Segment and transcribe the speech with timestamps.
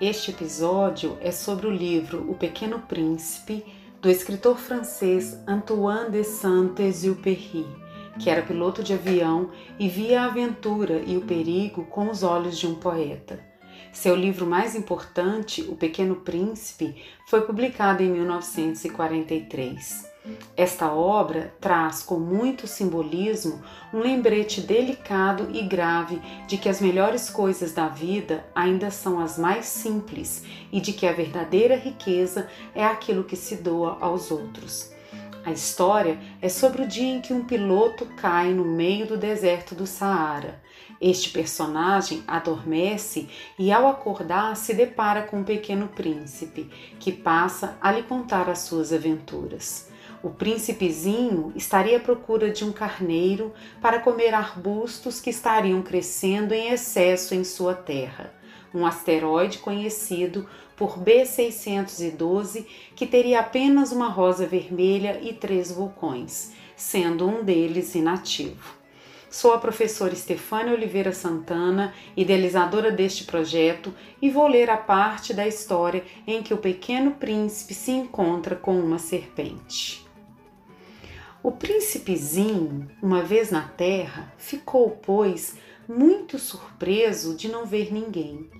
[0.00, 3.66] Este episódio é sobre o livro O Pequeno Príncipe,
[4.00, 7.66] do escritor francês Antoine de Saint-Exupéry,
[8.20, 12.56] que era piloto de avião e via a aventura e o perigo com os olhos
[12.56, 13.44] de um poeta.
[13.92, 20.08] Seu livro mais importante, O Pequeno Príncipe, foi publicado em 1943.
[20.56, 23.62] Esta obra traz com muito simbolismo
[23.94, 29.38] um lembrete delicado e grave de que as melhores coisas da vida ainda são as
[29.38, 34.92] mais simples e de que a verdadeira riqueza é aquilo que se doa aos outros.
[35.48, 39.74] A história é sobre o dia em que um piloto cai no meio do deserto
[39.74, 40.60] do Saara.
[41.00, 46.68] Este personagem adormece e, ao acordar, se depara com um pequeno príncipe
[47.00, 49.88] que passa a lhe contar as suas aventuras.
[50.22, 56.72] O príncipezinho estaria à procura de um carneiro para comer arbustos que estariam crescendo em
[56.72, 58.34] excesso em sua terra,
[58.74, 67.26] um asteroide conhecido por B612 que teria apenas uma rosa vermelha e três vulcões, sendo
[67.28, 68.78] um deles inativo.
[69.30, 75.46] Sou a professora Stefânia Oliveira Santana, idealizadora deste projeto, e vou ler a parte da
[75.46, 80.07] história em que o pequeno príncipe se encontra com uma serpente.
[81.48, 85.56] O príncipezinho, uma vez na terra, ficou, pois,
[85.88, 88.50] muito surpreso de não ver ninguém.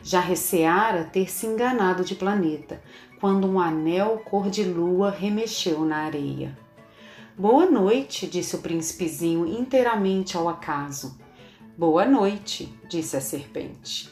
[0.00, 2.80] Já receara ter se enganado de planeta,
[3.18, 6.56] quando um anel cor de lua remexeu na areia.
[7.36, 11.18] Boa noite, disse o príncipezinho inteiramente ao acaso.
[11.76, 14.08] Boa noite, disse a serpente.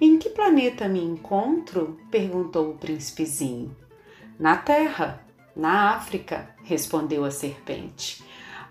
[0.00, 2.00] Em que planeta me encontro?
[2.10, 3.76] perguntou o príncipezinho.
[4.38, 5.25] Na Terra,
[5.56, 8.22] na África, respondeu a serpente.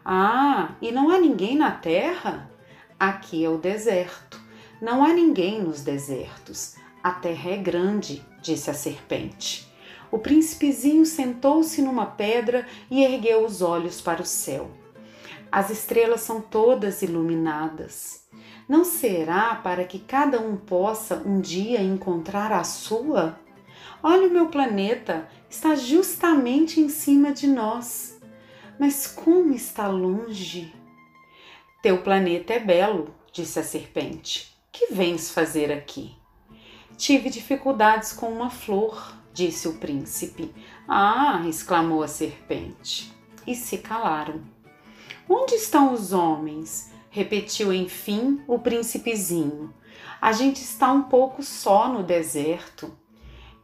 [0.06, 2.52] Ah, e não há ninguém na terra?
[3.00, 4.40] Aqui é o deserto.
[4.80, 6.76] Não há ninguém nos desertos.
[7.02, 9.68] A terra é grande, disse a serpente.
[10.12, 14.70] O príncipezinho sentou-se numa pedra e ergueu os olhos para o céu.
[15.52, 18.26] As estrelas são todas iluminadas.
[18.68, 23.40] Não será para que cada um possa um dia encontrar a sua?
[24.02, 28.20] Olha o meu planeta, está justamente em cima de nós.
[28.80, 30.74] Mas como está longe?
[31.82, 34.56] Teu planeta é belo, disse a serpente.
[34.72, 36.16] Que vens fazer aqui?
[36.98, 40.54] Tive dificuldades com uma flor, disse o príncipe.
[40.88, 41.44] Ah!
[41.48, 43.14] exclamou a serpente.
[43.46, 44.42] E se calaram.
[45.30, 46.92] Onde estão os homens?
[47.16, 49.74] repetiu enfim o príncipezinho.
[50.22, 52.92] A gente está um pouco só no deserto.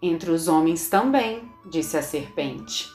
[0.02, 2.90] Entre os homens também, disse a serpente.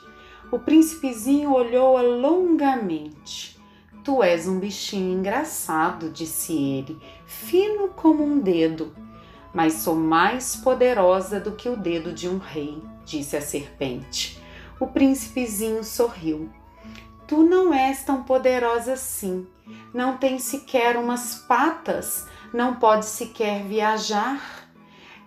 [0.51, 3.57] O príncipezinho olhou-a longamente.
[4.03, 8.95] Tu és um bichinho engraçado, disse ele, fino como um dedo.
[9.55, 14.43] Mas sou mais poderosa do que o dedo de um rei, disse a serpente.
[14.81, 16.51] O príncipezinho sorriu.
[17.27, 19.47] Tu não és tão poderosa assim.
[19.95, 24.66] Não tens sequer umas patas, não podes sequer viajar.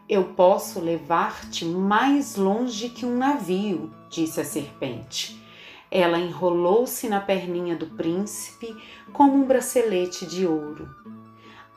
[0.09, 5.39] Eu posso levar-te mais longe que um navio, disse a serpente.
[5.91, 8.75] Ela enrolou-se na perninha do príncipe
[9.13, 10.89] como um bracelete de ouro.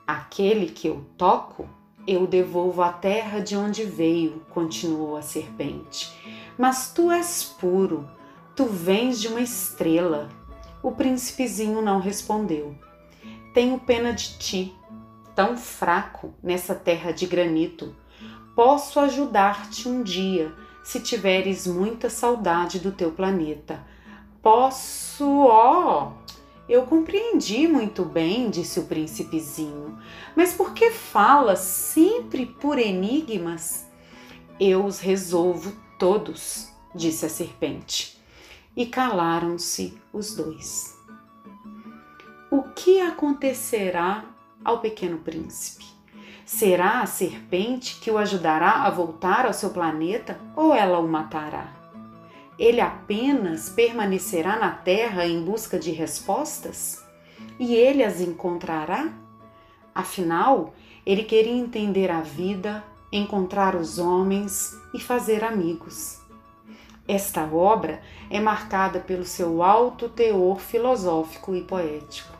[0.06, 1.68] Aquele que eu toco,
[2.06, 6.10] eu devolvo à terra de onde veio, continuou a serpente.
[6.56, 8.08] Mas tu és puro,
[8.56, 10.30] tu vens de uma estrela.
[10.82, 12.74] O príncipezinho não respondeu.
[13.52, 14.74] Tenho pena de ti,
[15.34, 17.94] tão fraco nessa terra de granito
[18.54, 20.52] Posso ajudar-te um dia
[20.82, 23.82] se tiveres muita saudade do teu planeta.
[24.42, 26.08] Posso, ó.
[26.08, 26.22] Oh,
[26.68, 29.98] eu compreendi muito bem, disse o príncipezinho.
[30.36, 33.86] Mas por que falas sempre por enigmas?
[34.60, 38.20] Eu os resolvo todos, disse a serpente.
[38.76, 40.98] E calaram-se os dois.
[42.50, 44.24] O que acontecerá
[44.64, 45.91] ao pequeno príncipe?
[46.54, 51.72] Será a serpente que o ajudará a voltar ao seu planeta ou ela o matará?
[52.58, 57.02] Ele apenas permanecerá na Terra em busca de respostas?
[57.58, 59.14] E ele as encontrará?
[59.94, 60.74] Afinal,
[61.06, 66.20] ele queria entender a vida, encontrar os homens e fazer amigos.
[67.06, 68.00] Esta obra
[68.30, 72.32] é marcada pelo seu alto teor filosófico e poético.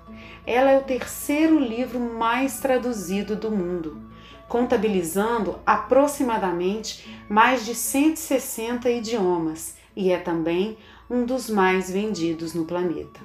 [0.47, 4.00] Ela é o terceiro livro mais traduzido do mundo,
[4.49, 10.79] contabilizando aproximadamente mais de 160 idiomas e é também
[11.11, 13.20] um dos mais vendidos no planeta.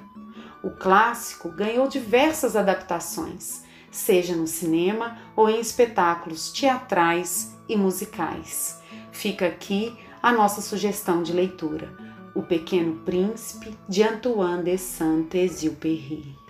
[0.62, 8.82] O clássico ganhou diversas adaptações, seja no cinema ou em espetáculos teatrais e musicais.
[9.12, 11.92] Fica aqui a nossa sugestão de leitura:
[12.34, 16.47] O Pequeno Príncipe de Antoine de Saint-Exupéry.